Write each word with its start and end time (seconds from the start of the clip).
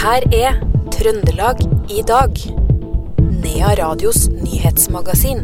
her 0.00 0.24
er 0.32 0.54
Trøndelag 0.94 1.58
i 1.92 2.00
dag. 2.08 2.38
Nea 3.42 3.72
Radios 3.76 4.28
nyhetsmagasin. 4.32 5.42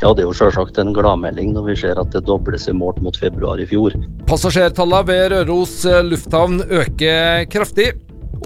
Ja, 0.00 0.12
Det 0.14 0.22
er 0.22 0.28
jo 0.28 0.36
selvsagt 0.36 0.78
en 0.80 0.94
gladmelding 0.96 1.52
når 1.52 1.66
vi 1.68 1.76
ser 1.82 2.00
at 2.00 2.12
det 2.12 2.24
dobles 2.24 2.68
i 2.68 2.72
målt 2.76 3.02
mot 3.04 3.16
februar 3.16 3.60
i 3.60 3.66
fjor. 3.68 3.96
Passasjertallene 4.28 5.08
ved 5.08 5.32
Røros 5.32 5.84
lufthavn 6.08 6.62
øker 6.64 7.44
kraftig. 7.52 7.92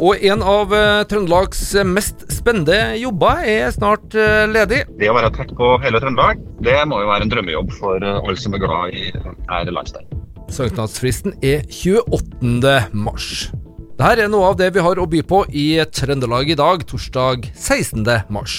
Og 0.00 0.22
en 0.22 0.42
av 0.46 0.74
eh, 0.74 1.02
Trøndelags 1.10 1.62
mest 1.86 2.22
spennende 2.32 2.96
jobber 2.98 3.42
er 3.46 3.70
snart 3.74 4.14
eh, 4.14 4.46
ledig. 4.50 4.84
Det 4.98 5.10
å 5.10 5.16
være 5.18 5.32
tett 5.34 5.50
på 5.58 5.74
hele 5.82 6.02
Trøndelag, 6.02 6.42
det 6.62 6.78
må 6.90 7.02
jo 7.02 7.10
være 7.10 7.26
en 7.26 7.34
drømmejobb 7.34 7.74
for 7.78 8.02
eh, 8.02 8.20
alle 8.22 8.38
som 8.38 8.54
er 8.54 8.62
glad 8.62 8.94
i 8.94 9.10
her 9.50 9.74
landsdelen. 9.74 10.22
Søknadsfristen 10.50 11.36
er 11.46 11.66
28. 11.70 12.78
mars. 12.94 13.50
Dette 14.00 14.22
er 14.24 14.30
noe 14.32 14.46
av 14.48 14.54
det 14.56 14.70
vi 14.72 14.80
har 14.80 14.96
å 14.96 15.04
by 15.04 15.18
på 15.28 15.42
i 15.52 15.76
Trøndelag 15.92 16.48
i 16.48 16.54
dag, 16.56 16.80
torsdag 16.88 17.50
16. 17.52 18.00
mars. 18.32 18.54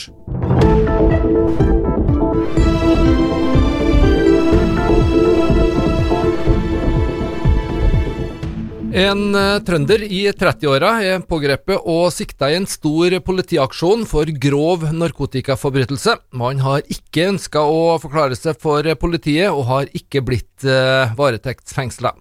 En 8.94 9.34
uh, 9.34 9.58
trønder 9.66 10.06
i 10.06 10.22
30-åra 10.30 10.94
er 11.10 11.26
pågrepet 11.26 11.90
og 11.90 12.14
sikta 12.14 12.54
i 12.54 12.62
en 12.62 12.70
stor 12.70 13.18
politiaksjon 13.26 14.06
for 14.06 14.30
grov 14.46 14.92
narkotikaforbrytelse. 14.94 16.20
Man 16.38 16.62
har 16.62 16.86
ikke 16.86 17.32
ønska 17.34 17.66
å 17.66 17.98
forklare 18.06 18.38
seg 18.38 18.62
for 18.62 18.86
politiet, 18.94 19.50
og 19.50 19.66
har 19.74 19.90
ikke 19.90 20.22
blitt 20.22 20.70
uh, 20.70 21.10
varetektsfengsla. 21.18 22.20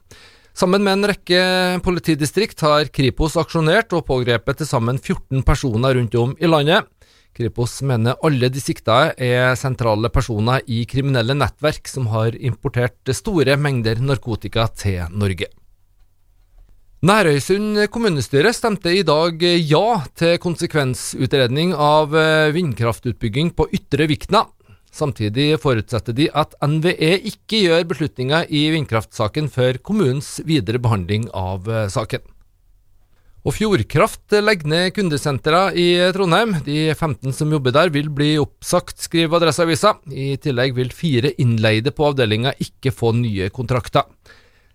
Sammen 0.56 0.82
med 0.82 0.98
en 0.98 1.08
rekke 1.12 1.42
politidistrikt 1.84 2.60
har 2.66 2.88
Kripos 2.92 3.36
aksjonert 3.40 3.94
og 3.96 4.06
pågrepet 4.08 4.60
til 4.60 4.68
sammen 4.68 4.98
14 4.98 5.44
personer 5.46 5.94
rundt 5.96 6.16
om 6.18 6.34
i 6.40 6.50
landet. 6.50 6.88
Kripos 7.36 7.76
mener 7.86 8.18
alle 8.26 8.50
de 8.50 8.60
sikta 8.60 9.12
er 9.14 9.54
sentrale 9.56 10.10
personer 10.10 10.64
i 10.66 10.82
kriminelle 10.90 11.36
nettverk 11.38 11.86
som 11.88 12.10
har 12.10 12.34
importert 12.34 13.14
store 13.14 13.54
mengder 13.56 14.02
narkotika 14.02 14.66
til 14.74 15.06
Norge. 15.14 15.46
Nærøysund 17.00 17.86
kommunestyre 17.88 18.50
stemte 18.52 18.92
i 18.92 19.06
dag 19.06 19.40
ja 19.40 19.84
til 20.18 20.34
konsekvensutredning 20.42 21.72
av 21.72 22.12
vindkraftutbygging 22.52 23.54
på 23.56 23.70
Ytre 23.78 24.10
Vikna. 24.10 24.42
Samtidig 24.90 25.54
forutsetter 25.62 26.16
de 26.16 26.26
at 26.34 26.56
NVE 26.66 27.14
ikke 27.30 27.62
gjør 27.62 27.86
beslutninger 27.92 28.50
i 28.50 28.66
vindkraftsaken 28.74 29.48
før 29.52 29.78
kommunens 29.86 30.40
videre 30.46 30.82
behandling 30.82 31.28
av 31.36 31.70
eh, 31.70 31.86
saken. 31.92 32.26
Og 33.40 33.54
Fjordkraft 33.56 34.34
legger 34.42 34.68
ned 34.68 34.90
kundesentra 34.92 35.70
i 35.72 35.94
Trondheim. 36.12 36.58
De 36.66 36.90
15 36.92 37.32
som 37.32 37.54
jobber 37.54 37.72
der 37.72 37.88
vil 37.94 38.10
bli 38.12 38.34
oppsagt, 38.42 38.98
skriver 39.00 39.38
Adresseavisa. 39.38 39.94
I 40.12 40.34
tillegg 40.42 40.76
vil 40.76 40.92
fire 40.92 41.32
innleide 41.40 41.94
på 41.96 42.10
avdelinga 42.10 42.52
ikke 42.60 42.92
få 42.92 43.14
nye 43.16 43.48
kontrakter. 43.54 44.04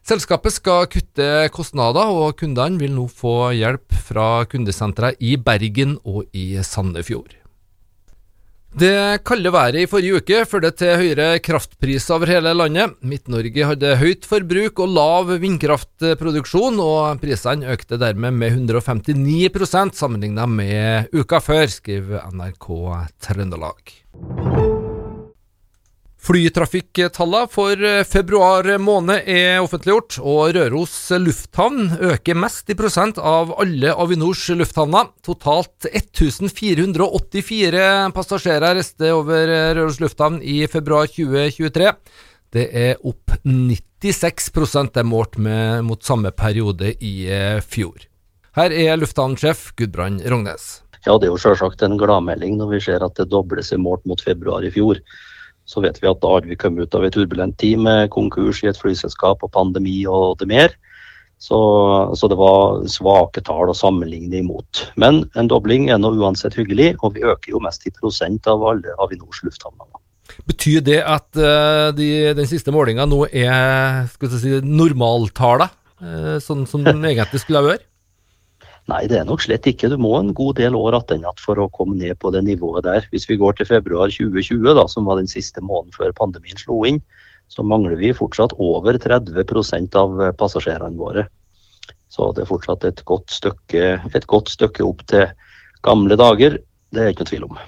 Selskapet 0.05 0.53
skal 0.53 0.89
kutte 0.89 1.29
kostnader, 1.53 2.09
og 2.09 2.37
kundene 2.41 2.81
vil 2.81 2.93
nå 2.93 3.05
få 3.09 3.51
hjelp 3.57 3.93
fra 4.05 4.45
kundesentra 4.49 5.13
i 5.17 5.35
Bergen 5.37 5.99
og 6.05 6.25
i 6.33 6.53
Sandefjord. 6.65 7.44
Det 8.75 9.21
kalde 9.23 9.53
været 9.55 9.77
i 9.79 9.87
forrige 9.87 10.17
uke 10.19 10.41
førte 10.51 10.67
til 10.75 10.97
høyere 10.99 11.39
kraftpriser 11.39 12.17
over 12.17 12.27
hele 12.27 12.51
landet. 12.51 12.97
Midt-Norge 13.07 13.69
hadde 13.69 13.93
høyt 14.01 14.27
forbruk 14.27 14.81
og 14.83 14.91
lav 14.91 15.31
vindkraftproduksjon, 15.39 16.81
og 16.83 17.21
prisene 17.23 17.71
økte 17.71 17.95
dermed 18.01 18.35
med 18.35 18.59
159% 18.67 19.95
sammenlignet 19.95 20.51
med 20.57 21.15
uka 21.15 21.39
før, 21.39 21.71
skriver 21.71 22.27
NRK 22.35 22.67
Trøndelag. 23.23 23.95
Flytrafikktallene 26.25 27.45
for 27.53 27.77
eh, 27.85 27.99
februar 28.09 28.65
måned 28.81 29.27
er 29.29 29.59
offentliggjort, 29.61 30.15
og 30.25 30.55
Røros 30.57 31.13
lufthavn 31.21 31.99
øker 32.01 32.33
mest 32.41 32.65
i 32.73 32.75
prosent 32.77 33.19
av 33.21 33.51
alle 33.61 33.93
Avinors 33.93 34.49
lufthavner. 34.57 35.11
Totalt 35.21 35.85
1484 35.91 38.09
passasjerer 38.15 38.73
reiste 38.79 39.11
over 39.13 39.45
Røros 39.77 39.99
lufthavn 40.01 40.39
i 40.41 40.65
februar 40.71 41.05
2023. 41.13 41.93
Det 42.57 42.65
er 42.73 42.97
opp 43.05 43.29
96 43.45 44.49
det 44.95 45.03
er 45.03 45.05
målt 45.05 45.37
med, 45.37 45.85
mot 45.85 46.01
samme 46.01 46.33
periode 46.33 46.97
i 47.05 47.29
eh, 47.29 47.61
fjor. 47.61 48.01
Her 48.57 48.73
er 48.73 48.97
lufthavnsjef 48.97 49.77
Gudbrand 49.77 50.25
Rognes. 50.25 50.81
Ja, 51.05 51.19
Det 51.19 51.29
er 51.29 51.35
jo 51.35 51.37
selvsagt 51.37 51.85
en 51.85 52.01
gladmelding 52.01 52.57
når 52.57 52.73
vi 52.73 52.81
ser 52.81 53.05
at 53.05 53.13
det 53.13 53.29
dobles 53.29 53.69
i 53.69 53.77
målt 53.77 54.01
mot 54.09 54.17
februar 54.17 54.65
i 54.65 54.73
fjor 54.73 54.97
så 55.65 55.81
vet 55.81 55.97
vi 56.01 56.09
at 56.09 56.21
da 56.21 56.35
har 56.35 56.45
vi 56.45 56.57
kommet 56.59 56.85
ut 56.85 56.97
av 56.97 57.05
en 57.05 57.13
turbulent 57.13 57.57
tid 57.61 57.81
med 57.81 58.11
konkurs 58.13 58.61
i 58.63 58.69
et 58.69 58.79
flyselskap 58.79 59.43
og 59.43 59.53
pandemi 59.55 60.03
og 60.09 60.37
det 60.41 60.49
mer. 60.49 60.75
Så, 61.41 61.57
så, 62.15 62.29
det 62.31 62.37
var 62.39 62.85
svake 62.89 63.41
tall 63.43 63.69
å 63.69 63.75
sammenligne 63.75 64.39
imot. 64.39 64.85
Men 64.95 65.25
en 65.35 65.49
dobling 65.51 65.89
er 65.91 65.99
nå 65.99 66.13
uansett 66.15 66.55
hyggelig, 66.57 66.93
og 67.03 67.17
vi 67.17 67.25
øker 67.27 67.51
jo 67.51 67.61
mest 67.61 67.83
i 67.85 67.93
prosent 67.93 68.47
av 68.47 68.63
alle 68.65 68.95
Avinors 69.03 69.43
lufthavner. 69.43 69.89
Betyr 70.47 70.81
det 70.85 71.01
at 71.03 71.27
uh, 71.37 71.91
de, 71.95 72.07
den 72.37 72.47
siste 72.49 72.73
målinga 72.73 73.05
nå 73.09 73.25
er 73.29 74.07
skal 74.13 74.31
si, 74.39 74.55
normaltallene, 74.63 75.69
uh, 76.01 76.37
sånn 76.41 76.63
som 76.69 76.87
den 76.87 77.03
egentlig 77.11 77.43
skulle 77.43 77.65
være? 77.67 77.83
Nei, 78.91 79.07
det 79.09 79.17
er 79.17 79.25
nok 79.25 79.41
slett 79.41 79.65
ikke. 79.65 79.89
Du 79.89 79.97
må 79.97 80.11
en 80.19 80.33
god 80.37 80.59
del 80.59 80.75
år 80.77 80.99
tilbake 81.09 81.41
for 81.41 81.57
å 81.57 81.71
komme 81.73 81.97
ned 81.97 82.19
på 82.21 82.29
det 82.33 82.43
nivået 82.45 82.85
der. 82.85 83.07
Hvis 83.09 83.25
vi 83.29 83.39
går 83.41 83.57
til 83.57 83.69
februar 83.69 84.13
2020, 84.13 84.75
da, 84.77 84.85
som 84.91 85.09
var 85.09 85.17
den 85.17 85.29
siste 85.31 85.63
måneden 85.65 85.95
før 85.95 86.13
pandemien 86.13 86.61
slo 86.61 86.83
inn, 86.85 87.01
så 87.49 87.65
mangler 87.65 87.97
vi 87.97 88.13
fortsatt 88.13 88.53
over 88.61 88.97
30 89.01 89.97
av 89.97 90.21
passasjerene 90.37 91.01
våre. 91.01 91.25
Så 92.13 92.29
det 92.37 92.45
er 92.45 92.51
fortsatt 92.51 92.85
et 92.85 93.01
godt 93.09 93.33
stykke, 93.33 93.85
et 94.05 94.29
godt 94.29 94.53
stykke 94.53 94.85
opp 94.85 95.01
til 95.09 95.31
gamle 95.85 96.17
dager. 96.21 96.61
Det 96.93 97.01
er 97.01 97.13
ikke 97.13 97.25
noe 97.25 97.33
tvil 97.33 97.49
om. 97.49 97.65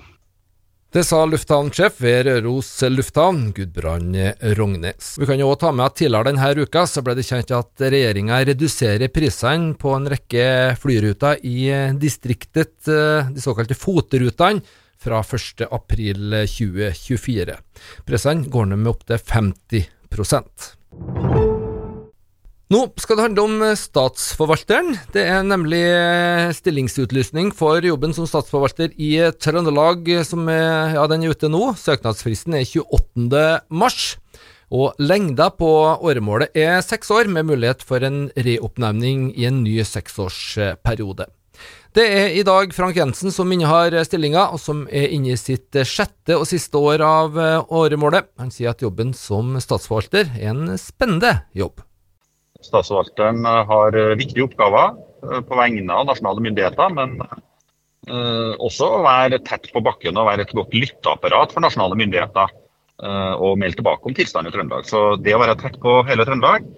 Det 0.98 1.04
sa 1.06 1.20
lufthavnsjef 1.30 2.00
ved 2.02 2.26
Røros 2.26 2.72
lufthavn, 2.90 3.52
Gudbrand 3.54 4.18
Rognes. 4.58 5.12
Vi 5.22 5.28
kan 5.30 5.38
jo 5.38 5.52
også 5.52 5.68
ta 5.68 5.70
med 5.78 5.86
at 5.86 5.94
Tidligere 6.00 6.32
denne 6.32 6.48
uka 6.58 6.82
så 6.90 7.04
ble 7.06 7.14
det 7.20 7.28
kjent 7.28 7.52
at 7.54 7.84
regjeringa 7.94 8.40
reduserer 8.50 9.14
prisene 9.14 9.78
på 9.78 9.94
en 9.94 10.10
rekke 10.10 10.74
flyruter 10.82 11.38
i 11.46 11.70
distriktet, 12.02 12.90
eh, 12.90 13.30
de 13.30 13.38
såkalte 13.46 13.78
FOT-rutene, 13.78 14.66
fra 14.98 15.22
1.4.2024. 15.22 17.54
Prisene 18.10 18.50
går 18.50 18.66
ned 18.72 18.82
med 18.82 18.90
opptil 18.96 19.22
50 19.22 19.86
nå 22.68 22.82
skal 23.00 23.16
det 23.16 23.24
handle 23.30 23.44
om 23.48 23.62
eh, 23.64 23.78
Statsforvalteren. 23.80 24.98
Det 25.16 25.22
er 25.24 25.46
nemlig 25.48 25.80
eh, 25.88 26.50
stillingsutlysning 26.52 27.54
for 27.56 27.80
jobben 27.80 28.12
som 28.16 28.28
statsforvalter 28.28 28.92
i 29.00 29.14
eh, 29.22 29.32
Trøndelag 29.32 30.10
som 30.28 30.50
er, 30.52 30.98
ja, 30.98 31.06
den 31.08 31.24
er 31.24 31.32
ute 31.32 31.48
nå. 31.48 31.62
Søknadsfristen 31.80 32.58
er 32.60 32.68
28. 32.68 33.46
mars. 33.72 34.18
Og 34.68 35.00
lengda 35.00 35.48
på 35.56 35.72
åremålet 35.96 36.60
er 36.60 36.84
seks 36.84 37.08
år, 37.16 37.32
med 37.32 37.48
mulighet 37.48 37.88
for 37.88 38.04
en 38.04 38.26
reoppnevning 38.36 39.30
i 39.32 39.48
en 39.48 39.64
ny 39.64 39.80
seksårsperiode. 39.88 41.30
Det 41.96 42.04
er 42.04 42.36
i 42.36 42.44
dag 42.44 42.76
Frank 42.76 43.00
Jensen 43.00 43.32
som 43.32 43.48
innehar 43.56 43.96
stillinga, 44.04 44.50
og 44.52 44.60
som 44.60 44.84
er 44.92 45.08
inne 45.16 45.38
i 45.38 45.40
sitt 45.40 45.72
sjette 45.88 46.36
og 46.36 46.50
siste 46.52 46.84
år 46.84 47.00
av 47.00 47.40
åremålet. 47.72 48.28
Han 48.44 48.52
sier 48.52 48.76
at 48.76 48.84
jobben 48.84 49.16
som 49.16 49.56
statsforvalter 49.56 50.36
er 50.36 50.52
en 50.52 50.76
spennende 50.76 51.38
jobb. 51.56 51.87
Statsforvalteren 52.66 53.46
eh, 53.46 53.66
har 53.70 53.98
eh, 53.98 54.16
viktige 54.18 54.46
oppgaver 54.48 54.96
eh, 55.24 55.42
på 55.46 55.60
vegne 55.60 55.94
av 55.94 56.08
nasjonale 56.10 56.44
myndigheter, 56.48 56.96
men 56.96 57.20
også 58.08 58.86
å 58.88 59.00
være 59.04 59.42
tett 59.44 59.66
på 59.74 59.82
bakken 59.84 60.16
og 60.16 60.30
være 60.30 60.46
et 60.46 60.52
godt 60.56 60.72
lytteapparat 60.72 61.52
for 61.52 61.60
nasjonale 61.60 61.98
myndigheter. 62.00 62.54
Og 63.44 63.58
melde 63.60 63.82
tilbake 63.82 64.08
om 64.08 64.14
tilstanden 64.16 64.48
i 64.48 64.56
Trøndelag. 64.56 64.86
Så 64.88 65.02
det 65.20 65.34
å 65.36 65.42
være 65.42 65.58
tett 65.60 65.76
på 65.84 65.98
hele 66.08 66.24
Trøndelag, 66.24 66.70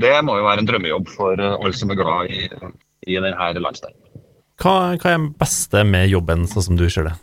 det 0.00 0.14
må 0.24 0.38
jo 0.38 0.46
være 0.46 0.64
en 0.64 0.70
drømmejobb 0.70 1.10
for 1.12 1.42
alle 1.42 1.72
som 1.76 1.92
er 1.92 1.98
glad 2.00 2.32
i, 2.32 2.46
i 3.12 3.18
denne 3.18 3.60
landsdelen. 3.60 3.98
Hva, 4.56 4.72
hva 4.94 5.12
er 5.12 5.18
det 5.18 5.34
beste 5.42 5.82
med 5.84 6.08
jobben, 6.08 6.46
sånn 6.48 6.66
som 6.70 6.80
du 6.80 6.86
ser 6.88 7.10
det? 7.10 7.14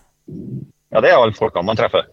Ja, 0.94 1.02
Det 1.02 1.10
er 1.10 1.18
alle 1.18 1.34
folkene 1.40 1.66
man 1.72 1.82
treffer, 1.82 2.06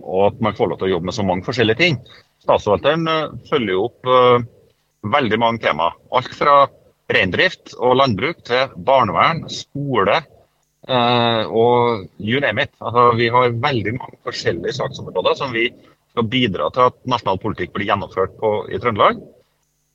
og 0.00 0.22
at 0.30 0.40
man 0.48 0.56
får 0.56 0.72
lov 0.72 0.80
til 0.80 0.88
å 0.88 0.94
jobbe 0.94 1.10
med 1.10 1.18
så 1.18 1.26
mange 1.28 1.44
forskjellige 1.44 1.82
ting. 1.82 2.00
Statsforvalteren 2.46 3.04
følger 3.52 3.76
jo 3.76 3.84
opp 3.90 4.14
veldig 5.02 5.38
mange 5.40 5.62
tema. 5.64 5.90
Alt 6.12 6.34
fra 6.36 6.64
reindrift 7.10 7.74
og 7.78 7.96
landbruk 7.98 8.42
til 8.46 8.74
barnevern, 8.86 9.44
skole 9.50 10.20
eh, 10.20 11.44
og 11.46 12.06
you 12.18 12.40
name 12.42 12.66
it. 12.66 12.74
Altså, 12.78 13.06
vi 13.18 13.30
har 13.32 13.56
veldig 13.56 13.96
mange 13.98 14.20
forskjellige 14.26 14.76
saksområder 14.78 15.38
som 15.38 15.54
vi 15.56 15.68
skal 16.10 16.26
bidra 16.30 16.70
til 16.74 16.90
at 16.90 16.98
nasjonal 17.08 17.40
politikk 17.42 17.74
blir 17.74 17.90
gjennomført 17.90 18.36
på 18.40 18.54
i 18.70 18.80
Trøndelag. 18.82 19.20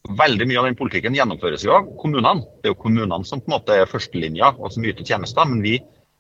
veldig 0.06 0.46
mye 0.46 0.60
av 0.62 0.66
den 0.68 0.76
politikken 0.78 1.16
gjennomføres 1.18 1.64
jo 1.66 1.72
av 1.74 1.88
kommunene. 1.98 2.44
Det 2.62 2.70
er 2.70 2.76
jo 2.76 2.82
kommunene 2.84 3.26
som 3.26 3.40
på 3.42 3.50
en 3.50 3.56
måte 3.56 3.74
er 3.74 3.90
førstelinja 3.90 4.52
og 4.60 4.72
som 4.72 4.86
yter 4.86 5.04
tjenester. 5.04 5.48
Men 5.50 5.64
vi 5.66 5.80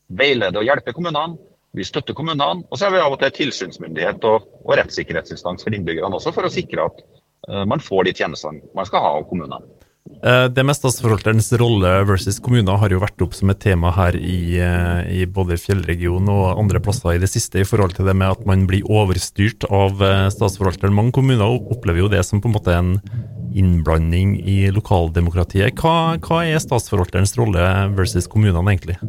veileder 0.10 0.58
og 0.58 0.66
hjelper 0.66 0.96
kommunene. 0.96 1.38
Vi 1.76 1.84
støtter 1.86 2.16
kommunene. 2.18 2.64
Og 2.72 2.80
så 2.80 2.88
er 2.88 2.96
vi 2.96 3.04
av 3.04 3.14
og 3.14 3.20
til 3.22 3.36
tilsynsmyndighet 3.36 4.26
og, 4.26 4.48
og 4.64 4.74
rettssikkerhetsinstans 4.80 5.64
for 5.64 5.76
innbyggerne 5.76 6.18
også, 6.18 6.34
for 6.34 6.48
å 6.48 6.54
sikre 6.54 6.88
at 6.90 7.04
man 7.47 7.83
får 7.83 8.07
de 8.07 8.13
tjenestene 8.18 8.75
man 8.77 8.88
skal 8.89 9.03
ha 9.03 9.12
av 9.19 9.25
kommunene. 9.30 9.62
Eh, 10.06 10.45
det 10.53 10.63
med 10.63 10.77
statsforvalterens 10.77 11.47
rolle 11.57 11.89
versus 12.06 12.38
kommuner 12.44 12.77
har 12.77 12.94
jo 12.94 13.01
vært 13.01 13.24
opp 13.25 13.33
som 13.33 13.50
et 13.50 13.59
tema 13.62 13.89
her 13.95 14.15
i, 14.15 14.57
eh, 14.62 15.01
i, 15.09 15.25
både 15.25 15.57
fjellregionen 15.57 16.30
og 16.30 16.59
andre 16.62 16.80
plasser 16.80 17.15
i 17.15 17.21
det 17.21 17.31
siste, 17.31 17.59
i 17.59 17.68
forhold 17.68 17.97
til 17.97 18.06
det 18.06 18.13
med 18.13 18.36
at 18.36 18.45
man 18.45 18.68
blir 18.69 18.86
overstyrt 18.86 19.65
av 19.74 19.97
statsforvalteren. 20.33 20.94
Mange 20.94 21.15
kommuner 21.18 21.57
opplever 21.57 22.06
jo 22.06 22.12
det 22.12 22.21
som 22.25 22.42
på 22.42 22.51
en 22.51 22.56
måte 22.57 22.77
en 22.77 22.94
innblanding 23.56 24.38
i 24.45 24.69
lokaldemokratiet. 24.75 25.74
Hva, 25.81 26.18
hva 26.21 26.44
er 26.45 26.62
statsforvalterens 26.62 27.33
rolle 27.39 27.65
versus 27.97 28.30
kommunene, 28.30 28.62
egentlig? 28.62 29.00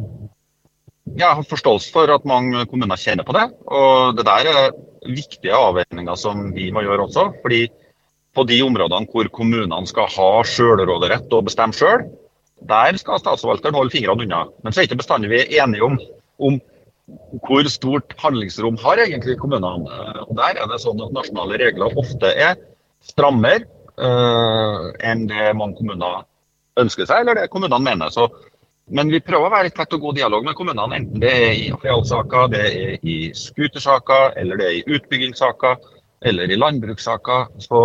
Jeg 1.17 1.29
har 1.29 1.45
forståelse 1.47 1.93
for 1.93 2.09
at 2.11 2.25
mange 2.27 2.65
kommuner 2.67 2.99
kjenner 2.99 3.27
på 3.27 3.35
det. 3.37 3.47
Og 3.69 4.17
det 4.17 4.25
der 4.27 4.49
er 4.49 4.71
viktige 5.07 5.55
avveininger 5.55 6.17
som 6.19 6.49
vi 6.55 6.71
må 6.73 6.83
gjøre 6.83 7.05
også. 7.07 7.29
fordi 7.43 7.67
på 8.37 8.45
de 8.47 8.61
områdene 8.61 9.09
hvor 9.11 9.29
kommunene 9.33 9.89
skal 9.89 10.09
ha 10.13 10.31
sjølråderett 10.45 11.33
og 11.33 11.47
bestemme 11.49 11.75
sjøl, 11.75 12.05
der 12.69 12.97
skal 13.01 13.21
statsforvalteren 13.21 13.77
holde 13.77 13.93
fingrene 13.93 14.25
unna. 14.25 14.45
Men 14.63 14.73
så 14.73 14.81
er 14.81 14.89
ikke 14.89 15.01
bestandig 15.01 15.31
vi 15.31 15.43
er 15.43 15.63
enige 15.63 15.85
om, 15.85 15.97
om 16.41 16.59
hvor 17.47 17.67
stort 17.71 18.13
handlingsrom 18.21 18.77
har 18.83 19.01
egentlig 19.03 19.37
kommunene. 19.41 19.87
Der 20.37 20.59
er 20.59 20.69
det 20.69 20.81
sånn 20.83 21.01
at 21.05 21.13
nasjonale 21.15 21.59
regler 21.61 21.97
ofte 21.97 22.33
er 22.33 22.57
strammere 23.07 23.65
uh, 24.01 24.91
enn 25.05 25.27
det 25.29 25.53
mange 25.57 25.79
kommuner 25.79 26.25
ønsker 26.77 27.07
seg, 27.07 27.23
eller 27.23 27.39
det 27.39 27.51
kommunene 27.53 27.81
mener. 27.83 28.13
Så 28.13 28.27
men 28.87 29.09
vi 29.11 29.19
prøver 29.19 29.49
å 29.49 29.51
være 29.51 29.67
i 29.67 29.73
tett 29.75 29.93
og 29.97 30.03
god 30.05 30.15
dialog 30.15 30.45
med 30.47 30.55
kommunene, 30.55 30.95
enten 31.01 31.19
det 31.19 31.31
er 31.31 31.49
i 31.59 31.71
arealsaker, 31.75 32.45
det 32.53 32.61
er 32.67 32.93
i 33.03 33.17
scootersaker, 33.35 34.37
eller 34.39 34.59
det 34.59 34.67
er 34.67 34.75
i 34.77 34.95
utbyggingssaker, 34.95 35.81
eller 36.31 36.51
i 36.51 36.59
landbrukssaker. 36.59 37.49
Så 37.65 37.81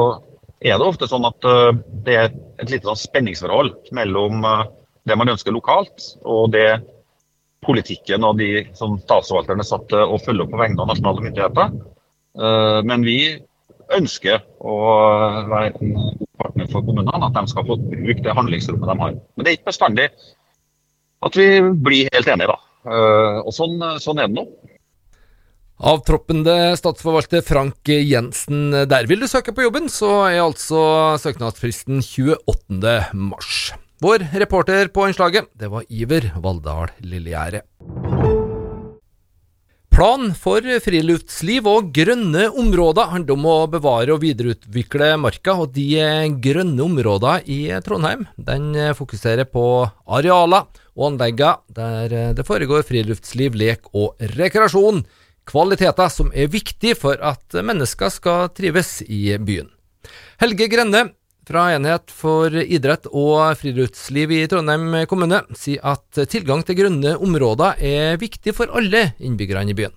er 0.62 0.78
det 0.78 0.86
ofte 0.86 1.08
sånn 1.10 1.26
at 1.28 1.48
uh, 1.48 1.70
det 2.06 2.16
er 2.18 2.32
et 2.62 2.70
lite 2.70 2.88
sånn 2.88 3.00
spenningsforhold 3.00 3.92
mellom 3.96 4.44
uh, 4.46 4.64
det 5.08 5.16
man 5.18 5.32
ønsker 5.32 5.54
lokalt, 5.54 6.12
og 6.22 6.52
det 6.54 6.82
politikken 7.62 8.26
og 8.26 8.38
de 8.40 8.66
som 8.78 8.96
statsforvalterne 9.02 9.66
satt 9.66 9.88
til 9.90 10.02
å 10.02 10.18
følge 10.22 10.46
opp 10.46 10.52
på 10.54 10.60
vegne 10.60 10.82
av 10.82 10.90
nasjonale 10.90 11.26
myndigheter. 11.26 11.74
Uh, 12.38 12.80
men 12.86 13.06
vi 13.06 13.18
ønsker 13.92 14.42
å 14.62 14.76
være 15.50 15.72
en 15.72 15.96
god 15.96 16.22
partner 16.40 16.70
for 16.72 16.86
kommunene, 16.86 17.26
at 17.28 17.36
de 17.36 17.50
skal 17.50 17.66
få 17.68 17.78
bruke 17.80 18.22
det 18.24 18.36
handlingsrommet 18.36 18.88
de 18.88 18.98
har. 19.02 19.16
Men 19.34 19.44
det 19.44 19.50
er 19.52 19.58
ikke 19.58 19.70
bestandig 19.72 20.08
at 21.22 21.38
vi 21.38 21.48
blir 21.86 22.10
helt 22.14 22.30
enige, 22.32 22.50
da. 22.50 22.58
Eh, 22.82 23.38
og 23.44 23.52
sånn, 23.54 23.76
sånn 24.02 24.18
er 24.18 24.30
det 24.30 24.38
nå. 24.38 24.46
Avtroppende 25.82 26.76
statsforvalter 26.78 27.42
Frank 27.42 27.88
Jensen, 27.90 28.70
der 28.86 29.08
vil 29.10 29.18
du 29.18 29.26
søke 29.26 29.50
på 29.50 29.64
jobben, 29.64 29.88
så 29.90 30.28
er 30.28 30.36
altså 30.44 30.82
søknadsfristen 31.18 31.98
28. 31.98 32.92
mars. 33.18 33.72
Vår 33.98 34.22
reporter 34.44 34.92
på 34.94 35.08
innslaget, 35.10 35.48
det 35.58 35.72
var 35.72 35.82
Iver 35.90 36.28
Valldal 36.38 36.92
Lillegjerde. 37.02 37.64
Plan 39.92 40.30
for 40.38 40.62
friluftsliv 40.84 41.66
og 41.68 41.90
grønne 41.92 42.44
områder 42.62 43.10
handler 43.10 43.34
om 43.34 43.48
å 43.50 43.56
bevare 43.74 44.14
og 44.14 44.22
videreutvikle 44.22 45.10
marka. 45.20 45.56
og 45.64 45.74
De 45.74 45.98
grønne 46.46 46.78
områdene 46.86 47.42
i 47.44 47.58
Trondheim 47.82 48.22
den 48.38 48.70
fokuserer 48.94 49.50
på 49.50 49.66
arealer 50.06 50.70
og 50.94 51.10
anleggene 51.10 51.58
der 51.74 52.32
det 52.38 52.46
foregår 52.46 52.86
friluftsliv, 52.86 53.58
lek 53.58 53.90
og 53.92 54.14
rekreasjon. 54.38 55.02
Kvaliteter 55.48 56.10
som 56.12 56.30
er 56.34 56.50
viktig 56.52 56.94
for 57.00 57.18
at 57.18 57.56
mennesker 57.58 58.12
skal 58.14 58.52
trives 58.54 59.00
i 59.08 59.32
byen. 59.42 59.70
Helge 60.42 60.68
Grenne 60.70 61.08
fra 61.46 61.68
Enhet 61.74 62.12
for 62.14 62.54
idrett 62.62 63.08
og 63.10 63.56
friluftsliv 63.58 64.30
i 64.36 64.44
Trondheim 64.50 65.02
kommune 65.10 65.42
sier 65.58 65.82
at 65.94 66.22
tilgang 66.30 66.62
til 66.66 66.78
grønne 66.78 67.16
områder 67.18 67.82
er 67.82 68.20
viktig 68.22 68.54
for 68.54 68.70
alle 68.78 69.08
innbyggerne 69.18 69.74
i 69.74 69.78
byen. 69.82 69.96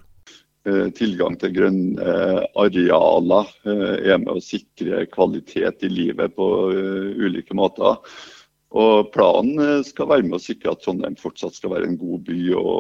Eh, 0.66 0.88
tilgang 0.98 1.36
til 1.38 1.54
grønne 1.54 2.14
arealer 2.58 3.52
eh, 3.70 4.14
er 4.14 4.18
med 4.18 4.32
å 4.34 4.42
sikre 4.42 5.04
kvalitet 5.12 5.86
i 5.86 5.92
livet 5.92 6.34
på 6.34 6.48
eh, 6.74 7.12
ulike 7.22 7.54
måter. 7.58 8.00
Og 8.76 9.12
Planen 9.14 9.84
skal 9.86 10.10
være 10.10 10.26
med 10.26 10.40
å 10.40 10.42
sikre 10.42 10.74
at 10.74 10.82
Trondheim 10.82 11.20
fortsatt 11.22 11.54
skal 11.56 11.76
være 11.76 11.92
en 11.92 12.00
god 12.02 12.26
by 12.26 12.40
å 12.58 12.74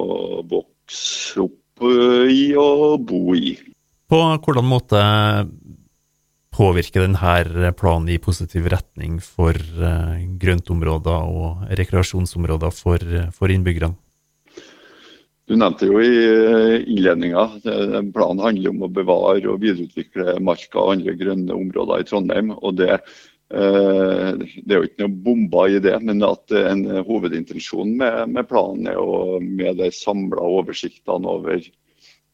vokse 0.49 1.45
opp 1.45 1.61
i 1.81 2.53
og 2.59 3.03
bo 3.09 3.35
i. 3.35 3.55
På 4.09 4.21
hvordan 4.37 4.67
måte 4.69 5.01
påvirker 6.55 7.03
denne 7.03 7.73
planen 7.75 8.13
i 8.13 8.21
positiv 8.21 8.69
retning 8.71 9.19
for 9.19 9.57
uh, 9.57 10.15
grøntområder 10.39 11.27
og 11.27 11.65
rekreasjonsområder 11.75 12.71
for, 12.71 13.03
for 13.35 13.51
innbyggerne? 13.51 13.97
Du 15.45 15.53
nevnte 15.53 15.85
jo 15.85 15.99
i 16.01 16.09
eh, 16.09 16.87
innledninga 16.89 17.43
planen 18.15 18.41
handler 18.41 18.71
om 18.71 18.85
å 18.87 18.89
bevare 18.89 19.45
og 19.51 19.59
videreutvikle 19.61 20.39
marka 20.41 20.81
og 20.81 20.95
andre 20.95 21.13
grønne 21.19 21.53
områder 21.53 22.01
i 22.01 22.07
Trondheim. 22.09 22.49
og 22.55 22.79
det, 22.79 22.97
det 23.45 24.73
er 24.73 24.79
jo 24.79 24.87
ikke 24.87 25.03
noe 25.03 25.21
bomber 25.25 25.69
i 25.69 25.81
det, 25.83 25.93
men 26.01 26.23
at 26.25 26.49
en 26.57 26.79
hovedintensjon 27.05 27.91
med, 27.99 28.31
med 28.33 28.47
planen 28.49 28.89
er 28.89 28.97
å 28.97 29.37
med 29.37 29.77
de 29.77 29.91
samla 29.93 30.41
oversiktene 30.41 31.29
over 31.29 31.67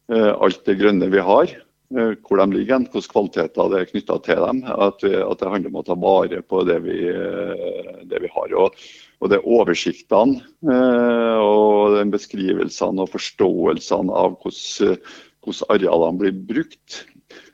alt 0.08 0.62
det 0.64 0.78
grønne 0.80 1.10
vi 1.12 1.20
har, 1.22 1.52
Eh, 1.92 2.12
hvor 2.24 2.40
de 2.40 2.56
ligger, 2.56 2.86
hvilke 2.88 3.12
kvaliteter 3.12 3.68
det 3.68 3.80
er 3.80 3.88
knytta 3.90 4.18
til 4.24 4.40
dem. 4.46 4.62
At, 4.64 5.02
at, 5.04 5.40
det 5.40 5.50
handler 5.52 5.72
om 5.72 5.80
å 5.80 5.84
ta 5.86 5.96
vare 6.00 6.40
på 6.48 6.62
det 6.68 6.78
vi, 6.86 6.98
eh, 7.10 7.90
det 8.08 8.22
vi 8.24 8.30
har. 8.32 8.54
Og, 8.56 8.78
og 9.20 9.32
det 9.32 9.42
oversiktene 9.42 10.40
eh, 10.40 11.42
og 11.42 11.98
den 11.98 12.12
beskrivelsene 12.14 13.04
og 13.04 13.12
forståelsene 13.12 14.22
av 14.22 14.38
hvordan, 14.40 15.02
hvordan 15.44 15.74
arealene 15.76 16.22
blir 16.22 16.40
brukt, 16.52 17.02
er 17.02 17.11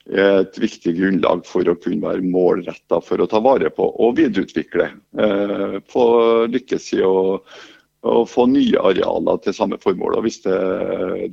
et 0.08 0.58
viktig 0.60 0.94
grunnlag 0.96 1.42
for 1.46 1.68
å 1.68 1.76
kunne 1.76 2.08
være 2.08 2.24
målretta 2.24 3.00
for 3.04 3.20
å 3.20 3.28
ta 3.28 3.42
vare 3.44 3.70
på 3.74 3.84
og 3.84 4.16
videreutvikle. 4.16 4.88
Få 5.92 6.04
lykkes 6.48 6.92
i 6.96 7.02
å, 7.04 7.42
få 8.30 8.46
nye 8.48 8.80
arealer 8.80 9.40
til 9.44 9.56
samme 9.56 9.76
formål, 9.82 10.20
hvis 10.24 10.40
det 10.46 10.58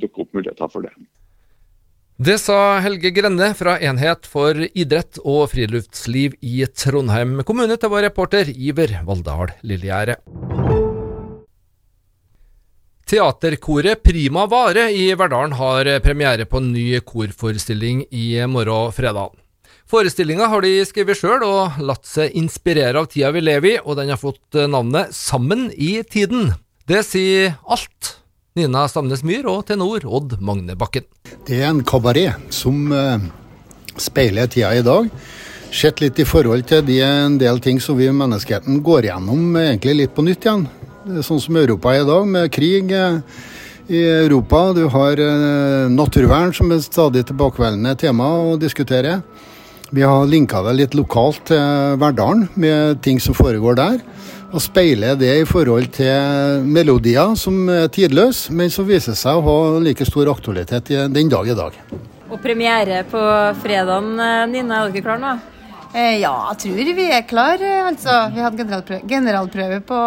dukker 0.02 0.26
opp 0.26 0.36
muligheter 0.36 0.72
for 0.72 0.84
det. 0.84 0.92
Det 2.16 2.38
sa 2.40 2.78
Helge 2.80 3.10
Grenne 3.12 3.50
fra 3.56 3.74
Enhet 3.76 4.24
for 4.24 4.56
idrett 4.66 5.20
og 5.20 5.50
friluftsliv 5.52 6.38
i 6.40 6.62
Trondheim 6.72 7.42
kommune 7.44 7.76
til 7.76 7.92
vår 7.92 8.08
reporter 8.08 8.48
Iver 8.56 9.02
Valldal 9.04 9.52
Lillegjerde. 9.60 10.16
Teaterkoret 13.06 14.02
Prima 14.02 14.46
Vare 14.50 14.88
i 14.90 15.14
Verdalen 15.14 15.52
har 15.54 15.86
premiere 16.02 16.42
på 16.44 16.58
en 16.58 16.72
ny 16.72 16.98
korforestilling 17.06 18.00
i 18.10 18.46
morgen 18.50 18.90
fredag. 18.92 19.30
Forestillinga 19.86 20.48
har 20.50 20.64
de 20.64 20.72
skrevet 20.82 21.14
sjøl 21.14 21.44
og 21.46 21.76
latt 21.86 22.02
seg 22.10 22.34
inspirere 22.34 22.98
av 22.98 23.06
tida 23.12 23.30
vi 23.30 23.44
lever 23.44 23.68
i, 23.70 23.76
og 23.78 24.00
den 24.00 24.10
har 24.10 24.18
fått 24.18 24.58
navnet 24.66 25.14
Sammen 25.14 25.68
i 25.70 26.00
tiden. 26.02 26.50
Det 26.90 27.04
sier 27.06 27.54
alt 27.62 28.16
Nina 28.58 28.88
Stamnes 28.90 29.22
Myhr 29.22 29.46
og 29.52 29.68
tenor 29.68 30.02
Odd 30.02 30.40
Magne 30.42 30.74
Bakken. 30.74 31.06
Det 31.46 31.60
er 31.60 31.70
en 31.70 31.84
kabaret 31.86 32.50
som 32.50 32.88
uh, 32.90 33.22
speiler 34.02 34.50
tida 34.50 34.72
i 34.74 34.82
dag. 34.82 35.06
Sett 35.70 36.02
litt 36.02 36.18
i 36.18 36.26
forhold 36.26 36.66
til 36.66 36.82
de, 36.90 36.98
en 37.06 37.38
del 37.38 37.62
ting 37.62 37.78
som 37.78 37.94
vi 38.00 38.10
i 38.10 38.18
menneskeheten 38.18 38.82
går 38.82 39.12
gjennom 39.12 39.54
egentlig 39.62 39.96
litt 40.00 40.18
på 40.18 40.26
nytt 40.26 40.42
igjen. 40.42 40.66
Sånn 41.06 41.38
som 41.38 41.56
Europa 41.56 41.92
er 41.94 42.02
i 42.02 42.08
dag, 42.08 42.26
med 42.26 42.50
krig 42.50 42.90
uh, 42.90 43.20
i 43.86 44.00
Europa. 44.26 44.72
Du 44.74 44.86
har 44.90 45.20
uh, 45.22 45.86
naturvern 45.92 46.50
som 46.56 46.72
er 46.74 46.82
stadig 46.82 47.22
tilbakevendende 47.28 47.94
tema 48.00 48.26
å 48.50 48.56
diskutere. 48.58 49.20
Vi 49.94 50.02
har 50.02 50.26
linka 50.26 50.64
det 50.66 50.74
litt 50.80 50.96
lokalt 50.98 51.44
til 51.52 51.94
Verdalen, 52.02 52.48
med 52.58 53.04
ting 53.06 53.22
som 53.22 53.38
foregår 53.38 53.78
der 53.78 54.00
og 54.56 54.62
speiler 54.62 55.16
det 55.18 55.32
i 55.40 55.46
forhold 55.46 55.90
til 55.96 56.62
melodier 56.64 57.34
som 57.38 57.66
er 57.72 57.88
tidløse, 57.92 58.54
men 58.54 58.70
som 58.72 58.86
viser 58.88 59.16
seg 59.18 59.36
å 59.36 59.42
ha 59.44 59.56
like 59.82 60.06
stor 60.06 60.30
aktualitet 60.32 60.92
den 61.12 61.32
dag 61.32 61.50
i 61.50 61.56
dag. 61.58 61.76
Og 62.30 62.40
premiere 62.42 63.02
på 63.10 63.20
fredagen, 63.62 64.18
eh, 64.18 64.46
Nina, 64.50 64.84
er 64.86 64.90
dere 64.94 65.02
klare 65.02 65.20
nå? 65.22 65.55
Eh, 65.96 66.18
ja, 66.20 66.34
jeg 66.52 66.58
tror 66.60 66.92
vi 66.98 67.06
er 67.08 67.24
klar. 67.28 67.62
Altså, 67.86 68.18
vi 68.34 68.44
hadde 68.44 68.60
generalprøve, 68.60 69.08
generalprøve 69.08 69.80
på 69.88 70.00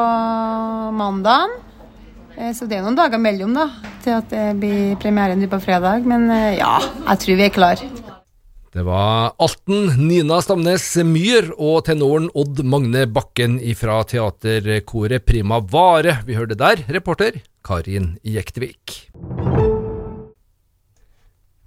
mandag. 0.99 1.55
Eh, 2.37 2.51
så 2.53 2.69
det 2.69 2.77
er 2.77 2.85
noen 2.85 2.99
dager 2.99 3.21
mellom 3.21 3.57
da, 3.57 3.65
til 4.05 4.19
at 4.19 4.29
det 4.29 4.45
blir 4.61 4.93
premiere 5.01 5.49
på 5.49 5.61
fredag. 5.63 6.05
Men 6.05 6.29
ja, 6.59 6.77
jeg 7.09 7.25
tror 7.25 7.41
vi 7.41 7.47
er 7.47 7.57
klar. 7.57 7.89
Det 8.69 8.83
var 8.85 9.33
Alten, 9.41 9.87
Nina 9.97 10.37
Stamnes 10.45 10.83
Myhr 11.01 11.49
og 11.57 11.87
tenoren 11.87 12.27
Odd 12.37 12.61
Magne 12.61 13.07
Bakken 13.09 13.57
fra 13.73 14.03
teaterkoret 14.05 15.25
Prima 15.25 15.57
Vare. 15.57 16.19
Vi 16.27 16.37
hørte 16.37 16.59
der 16.59 16.85
reporter 16.93 17.41
Karin 17.65 18.19
Jektvik. 18.21 19.09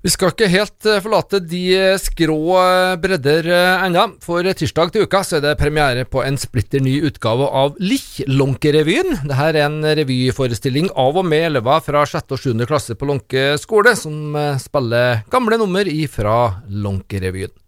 Vi 0.03 0.11
skal 0.11 0.33
ikke 0.33 0.49
helt 0.51 0.87
eh, 0.91 0.99
forlate 0.99 1.39
de 1.47 1.61
eh, 1.77 2.01
skrå 2.03 2.39
eh, 2.59 2.95
bredder 2.99 3.47
ennå. 3.87 4.09
For 4.25 4.43
tirsdag 4.59 4.91
til 4.91 5.07
uka 5.07 5.21
så 5.23 5.39
er 5.39 5.45
det 5.45 5.53
premiere 5.61 6.03
på 6.11 6.25
en 6.27 6.39
splitter 6.43 6.83
ny 6.83 6.97
utgave 7.07 7.47
av 7.47 7.79
Lich-Lonke-revyen. 7.79 9.21
Dette 9.23 9.49
er 9.53 9.61
en 9.63 9.79
revyforestilling 10.03 10.91
av 10.99 11.23
og 11.23 11.29
med 11.31 11.53
elever 11.53 11.87
fra 11.87 12.03
6. 12.03 12.35
og 12.35 12.43
7. 12.49 12.67
klasse 12.67 12.99
på 12.99 13.07
Lånke 13.13 13.53
skole, 13.63 13.95
som 13.99 14.35
spiller 14.59 15.23
gamle 15.31 15.63
nummer 15.63 15.87
fra 16.11 16.39
Lånke-revyen. 16.67 17.62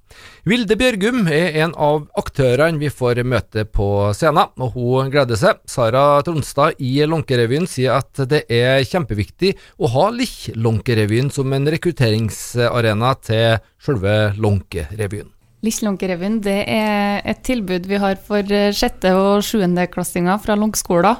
Vilde 0.44 0.76
Bjørgum 0.76 1.22
er 1.32 1.54
en 1.64 1.70
av 1.80 2.02
aktørene 2.20 2.76
vi 2.76 2.90
får 2.92 3.22
møte 3.24 3.64
på 3.64 3.86
scenen, 4.12 4.50
og 4.60 4.74
hun 4.76 5.08
gleder 5.12 5.38
seg. 5.40 5.62
Sara 5.64 6.20
Tronstad 6.26 6.76
i 6.84 6.98
Lånkerevyen 7.08 7.64
sier 7.70 7.96
at 7.96 8.20
det 8.28 8.42
er 8.52 8.84
kjempeviktig 8.84 9.54
å 9.80 9.88
ha 9.94 10.10
Lich-Lånkerevyen 10.12 11.32
som 11.32 11.52
en 11.56 11.70
rekrutteringsarena 11.72 13.14
til 13.24 13.56
selve 13.80 14.34
Lånkerevyen. 14.36 15.30
Lich-Lånkerevyen 15.64 16.42
er 16.44 17.24
et 17.24 17.40
tilbud 17.46 17.88
vi 17.88 18.04
har 18.04 18.20
for 18.20 18.44
sjette- 18.76 19.16
og 19.16 19.40
sjuendeklassinger 19.48 20.44
fra 20.44 20.60
Lånkskolen, 20.60 21.16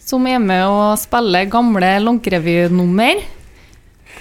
som 0.00 0.24
er 0.26 0.40
med 0.40 0.64
å 0.64 0.92
spille 0.96 1.44
gamle 1.52 1.98
Lånkerevynummer. 2.08 3.20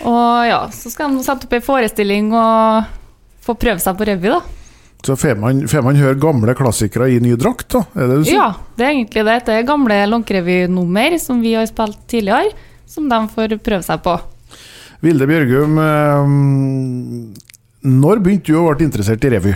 Og 0.01 0.47
ja, 0.49 0.65
så 0.75 0.91
skal 0.91 1.15
de 1.15 1.23
sette 1.23 1.47
opp 1.47 1.55
ei 1.55 1.63
forestilling 1.63 2.33
og 2.35 2.97
få 3.41 3.55
prøve 3.59 3.81
seg 3.83 3.97
på 3.97 4.07
revy, 4.07 4.33
da. 4.33 4.41
Så 5.01 5.15
får 5.17 5.39
man, 5.41 5.63
man, 5.65 5.97
høre 5.97 6.17
gamle 6.21 6.53
klassikere 6.57 7.07
i 7.09 7.17
ny 7.23 7.33
drakt, 7.39 7.71
da? 7.73 7.81
Er 7.97 8.11
det 8.11 8.19
du 8.19 8.27
sier? 8.27 8.37
Ja, 8.37 8.49
det 8.77 8.85
er 8.85 8.91
egentlig 8.93 9.23
det. 9.25 9.37
Det 9.47 9.55
er 9.55 9.65
gamle 9.65 9.97
Lånkerevy-nummer 10.11 11.17
som 11.21 11.41
vi 11.41 11.55
har 11.57 11.65
spilt 11.69 11.97
tidligere, 12.11 12.53
som 12.85 13.09
de 13.09 13.19
får 13.33 13.57
prøve 13.65 13.81
seg 13.87 14.03
på. 14.05 14.13
Vilde 15.01 15.25
Bjørgum, 15.25 15.81
eh, 15.81 16.31
når 17.89 18.21
begynte 18.21 18.53
du 18.53 18.59
å 18.61 18.69
bli 18.77 18.85
interessert 18.85 19.25
i 19.25 19.33
revy? 19.33 19.55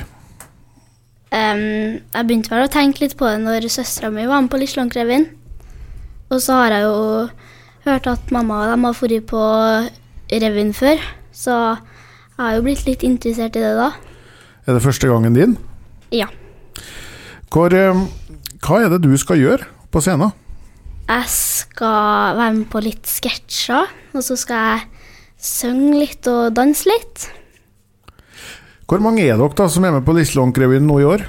Um, 1.36 2.00
jeg 2.00 2.26
begynte 2.26 2.54
vel 2.54 2.66
å 2.66 2.72
tenke 2.72 3.04
litt 3.04 3.18
på 3.20 3.28
det 3.28 3.42
når 3.44 3.68
søstera 3.70 4.10
mi 4.14 4.26
var 4.26 4.42
med 4.42 4.50
på 4.50 4.62
Lislånkrevyen. 4.62 5.28
Og 6.34 6.42
så 6.42 6.58
har 6.64 6.74
jeg 6.74 6.88
jo 6.88 6.96
hørt 7.86 8.08
at 8.10 8.32
mamma 8.34 8.64
og 8.64 8.72
dem 8.72 8.88
har 8.88 8.98
vært 8.98 9.28
på 9.30 9.44
revyen 10.34 10.74
før, 10.74 11.02
så 11.36 11.78
jeg 12.36 12.44
har 12.44 12.58
jo 12.58 12.66
blitt 12.66 12.84
litt 12.84 13.04
interessert 13.08 13.56
i 13.56 13.64
det 13.64 13.76
da. 13.78 13.94
Er 14.68 14.76
det 14.76 14.84
første 14.84 15.08
gangen 15.08 15.36
din? 15.38 15.54
Ja. 16.12 16.28
Hvor, 17.54 17.72
hva 17.72 18.80
er 18.82 18.92
det 18.92 19.06
du 19.06 19.14
skal 19.22 19.40
gjøre 19.40 19.70
på 19.94 20.02
scenen? 20.04 20.34
Jeg 21.06 21.30
skal 21.32 22.36
være 22.36 22.58
med 22.58 22.68
på 22.74 22.82
litt 22.84 23.08
sketsjer, 23.08 23.88
og 24.12 24.26
så 24.26 24.36
skal 24.42 24.68
jeg 24.68 24.86
synge 25.46 26.02
litt 26.02 26.28
og 26.28 26.50
danse 26.58 26.90
litt. 26.90 27.28
Hvor 28.90 29.00
mange 29.02 29.24
er 29.24 29.40
dere 29.40 29.56
da 29.56 29.70
som 29.72 29.86
er 29.88 29.96
med 29.96 30.04
på 30.06 30.18
Lislånkrevyen 30.18 30.86
nå 30.86 31.00
i 31.02 31.08
år? 31.08 31.24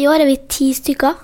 I 0.00 0.08
år 0.08 0.24
er 0.24 0.30
vi 0.30 0.40
ti 0.48 0.72
stykker. 0.76 1.20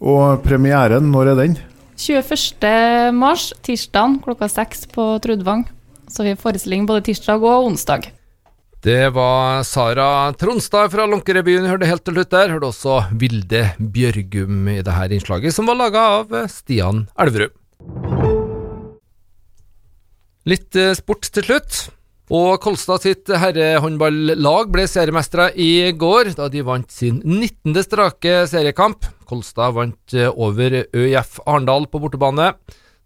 Og 0.00 0.42
premieren, 0.44 1.12
når 1.12 1.34
er 1.34 1.40
den? 1.42 1.60
21. 2.00 3.12
mars, 3.16 3.50
tirsdag 3.64 4.20
klokka 4.24 4.48
seks 4.52 4.88
på 4.92 5.14
Trudvang. 5.24 5.66
Så 6.08 6.22
vi 6.22 6.32
har 6.32 6.40
forestilling 6.40 6.86
både 6.86 7.04
tirsdag 7.08 7.42
og 7.42 7.72
onsdag. 7.72 8.10
Det 8.86 9.08
var 9.10 9.64
Sara 9.66 10.32
Tronstad 10.38 10.92
fra 10.92 11.08
Lånkerevyen 11.10 11.66
hørte 11.66 11.88
helt 11.90 12.04
til 12.06 12.14
slutt 12.14 12.30
der. 12.30 12.52
Hørte 12.54 12.68
også 12.70 13.00
Vilde 13.18 13.64
Bjørgum 13.80 14.68
i 14.70 14.78
dette 14.78 15.16
innslaget, 15.16 15.56
som 15.56 15.66
var 15.66 15.80
laga 15.80 16.04
av 16.20 16.34
Stian 16.52 17.06
Elverud. 17.18 17.54
Litt 20.46 20.78
eh, 20.78 20.94
sport 20.94 21.26
til 21.34 21.48
slutt. 21.48 21.80
Og 22.30 22.58
Kolstad 22.62 23.02
sitt 23.02 23.30
herrehåndballag 23.30 24.70
ble 24.74 24.86
seriemestere 24.90 25.52
i 25.62 25.92
går, 25.94 26.32
da 26.38 26.48
de 26.50 26.62
vant 26.66 26.90
sin 26.90 27.20
19. 27.22 27.74
strake 27.86 28.40
seriekamp. 28.50 29.06
Kolstad 29.26 29.74
vant 29.74 30.14
eh, 30.14 30.30
over 30.30 30.84
ØIF 30.86 31.40
Arendal 31.46 31.90
på 31.90 32.02
bortebane. 32.02 32.52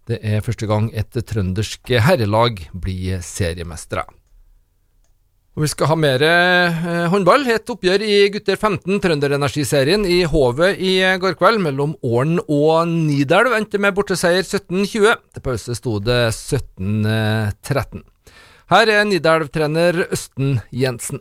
Det 0.09 0.17
er 0.25 0.41
første 0.45 0.67
gang 0.69 0.89
et 0.97 1.13
trøndersk 1.13 1.93
herrelag 2.01 2.63
blir 2.73 3.21
seriemestere. 3.25 4.07
Vi 5.59 5.67
skal 5.67 5.89
ha 5.91 5.95
mer 5.99 6.23
eh, 6.23 6.77
håndball. 7.11 7.43
Et 7.51 7.71
oppgjør 7.73 8.03
i 8.07 8.15
gutter 8.31 8.55
15 8.55 9.01
Trønderenergiserien 9.03 10.05
i 10.07 10.21
Hovet 10.31 10.79
i 10.79 10.93
går 11.19 11.35
kveld 11.35 11.59
mellom 11.65 11.97
Åren 12.07 12.39
og 12.45 12.87
Nidelv 12.87 13.57
endte 13.57 13.81
med 13.83 13.91
borteseier 13.97 14.47
17-20. 14.47 15.11
Til 15.35 15.43
pause 15.43 15.75
sto 15.75 15.97
det 15.99 16.21
17-13. 16.31 17.99
Her 18.71 18.93
er 18.95 19.03
Nidelv-trener 19.09 20.05
Østen 20.07 20.61
Jensen. 20.71 21.19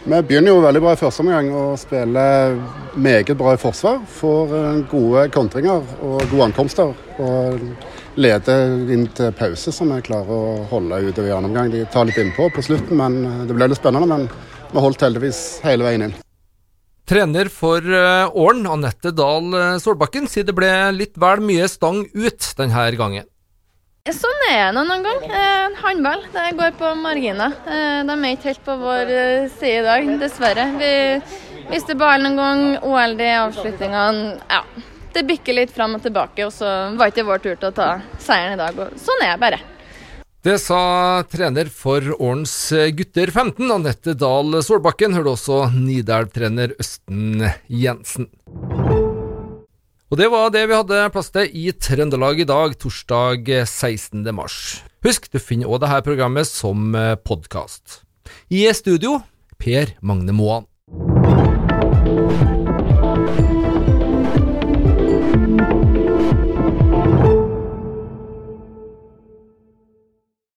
Vi 0.00 0.16
begynner 0.24 0.54
jo 0.54 0.60
veldig 0.64 0.80
bra 0.80 0.92
i 0.94 0.98
første 0.98 1.20
omgang 1.20 1.50
og 1.52 1.74
spiller 1.76 2.54
meget 2.96 3.34
bra 3.36 3.52
i 3.52 3.60
forsvar. 3.60 3.98
Får 4.08 4.54
eh, 4.56 4.78
gode 4.88 5.26
kontringer 5.34 5.84
og 6.00 6.22
gode 6.30 6.46
ankomster. 6.46 6.94
Og 7.20 7.60
leder 8.20 8.72
inn 8.94 9.04
til 9.16 9.34
pause, 9.36 9.74
som 9.76 9.92
vi 9.92 10.00
klarer 10.06 10.32
å 10.32 10.64
holde 10.70 11.02
utover 11.04 11.28
i 11.28 11.34
annen 11.36 11.50
omgang. 11.50 11.68
De 11.74 11.84
tar 11.92 12.08
litt 12.08 12.20
innpå 12.20 12.48
på 12.54 12.64
slutten, 12.64 12.96
men 12.96 13.20
eh, 13.28 13.44
det 13.50 13.58
ble 13.58 13.68
litt 13.68 13.82
spennende. 13.82 14.08
Men 14.08 14.72
vi 14.72 14.84
holdt 14.86 15.04
heldigvis 15.04 15.42
hele 15.66 15.84
veien 15.84 16.08
inn. 16.08 16.16
Trener 17.10 17.50
for 17.52 17.84
Ålen, 17.84 18.32
Åren, 18.40 18.66
Anette 18.72 19.12
Dahl 19.12 19.52
eh, 19.52 19.76
Solbakken, 19.84 20.30
sier 20.32 20.48
det 20.48 20.56
ble 20.56 20.72
litt 20.96 21.20
vel 21.20 21.44
mye 21.44 21.68
stang 21.68 22.06
ut 22.16 22.50
denne 22.56 22.88
gangen. 22.96 23.28
Sånn 24.08 24.44
er 24.48 24.70
det 24.72 24.84
noen 24.86 25.04
gang. 25.04 25.24
Eh, 25.28 25.80
håndball 25.82 26.22
det 26.32 26.46
går 26.58 26.76
på 26.80 26.94
marginer. 26.96 27.52
Eh, 27.66 28.00
de 28.08 28.16
er 28.16 28.30
ikke 28.32 28.52
helt 28.52 28.64
på 28.64 28.78
vår 28.80 29.10
side 29.58 29.82
i 29.82 29.88
dag, 29.88 30.14
dessverre. 30.22 30.70
Vi 30.80 30.94
mister 31.72 31.98
ballen 32.00 32.30
noen 32.30 32.40
gang, 32.40 32.78
OLD-avslutningene 32.88 34.38
Ja 34.48 34.64
det 35.14 35.26
bikker 35.26 35.56
litt 35.56 35.74
fram 35.74 35.96
og 35.98 36.04
tilbake, 36.04 36.46
og 36.46 36.54
så 36.54 36.70
var 36.98 37.10
ikke 37.10 37.26
vår 37.26 37.42
tur 37.42 37.58
til 37.58 37.70
å 37.70 37.76
ta 37.76 37.90
seieren 38.22 38.56
i 38.56 38.60
dag. 38.60 38.78
Og 38.78 38.96
sånn 39.00 39.26
er 39.26 39.34
det 39.34 39.42
bare. 39.42 39.60
Det 40.40 40.56
sa 40.62 40.80
trener 41.28 41.68
for 41.68 42.14
Årens 42.16 42.54
gutter 42.96 43.28
15, 43.28 43.66
Anette 43.74 44.14
Dahl 44.16 44.56
Solbakken. 44.64 45.12
Hørte 45.18 45.34
også 45.34 45.58
Nidelv-trener 45.74 46.72
Østen 46.80 47.44
Jensen. 47.68 48.30
Og 50.10 50.18
det 50.18 50.26
var 50.26 50.48
det 50.50 50.64
vi 50.66 50.74
hadde 50.74 51.04
plass 51.14 51.28
til 51.30 51.52
i 51.54 51.70
Trøndelag 51.70 52.40
i 52.42 52.46
dag, 52.48 52.72
torsdag 52.82 53.46
16. 53.62 54.24
mars. 54.34 54.80
Husk, 55.06 55.28
du 55.30 55.38
finner 55.38 55.70
òg 55.70 55.84
dette 55.84 56.00
programmet 56.02 56.50
som 56.50 56.90
podkast. 57.22 58.00
I 58.50 58.64
studio 58.74 59.20
Per 59.62 59.94
Magne 60.02 60.34
Moan. 60.34 60.69